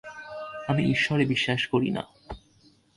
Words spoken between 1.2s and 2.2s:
বিশ্বাস করি না।